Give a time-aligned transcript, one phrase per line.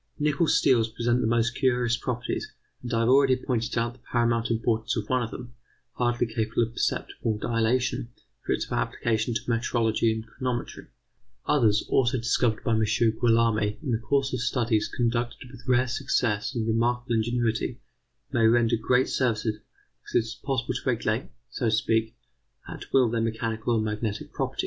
[0.17, 2.51] Nickel steels present the most curious properties,
[2.81, 5.53] and I have already pointed out the paramount importance of one of them,
[5.93, 8.07] hardly capable of perceptible dilatation,
[8.43, 10.87] for its application to metrology and chronometry.
[11.45, 12.83] Others, also discovered by M.
[12.83, 17.79] Guillaume in the course of studies conducted with rare success and remarkable ingenuity,
[18.31, 19.59] may render great services,
[20.01, 22.17] because it is possible to regulate, so to speak,
[22.67, 24.59] at will their mechanical or magnetic properties.